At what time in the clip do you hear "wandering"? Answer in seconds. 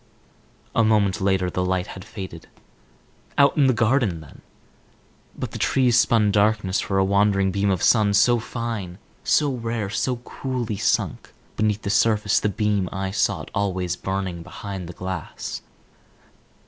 7.05-7.51